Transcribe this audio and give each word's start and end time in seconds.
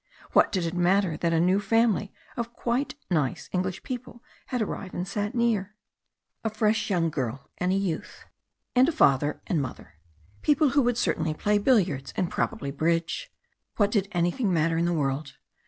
What 0.31 0.51
did 0.51 0.65
it 0.65 0.73
matter 0.73 1.15
that 1.17 1.31
a 1.31 1.39
new 1.39 1.59
family 1.59 2.11
of 2.35 2.53
quite 2.53 2.95
nice 3.11 3.49
English 3.51 3.83
people 3.83 4.23
had 4.47 4.59
arrived, 4.59 4.95
and 4.95 5.07
sat 5.07 5.35
near? 5.35 5.75
A 6.43 6.49
fresh 6.49 6.89
young 6.89 7.11
girl 7.11 7.51
and 7.59 7.71
a 7.71 7.75
youth, 7.75 8.25
and 8.75 8.89
a 8.89 8.91
father 8.91 9.43
and 9.45 9.61
mother. 9.61 9.99
People 10.41 10.69
who 10.69 10.81
would 10.81 10.97
certainly 10.97 11.35
play 11.35 11.59
billiards 11.59 12.13
and 12.17 12.31
probably 12.31 12.71
bridge. 12.71 13.31
What 13.77 13.91
did 13.91 14.07
anything 14.11 14.51
matter 14.51 14.75
in 14.75 14.85
the 14.85 14.91
world? 14.91 15.37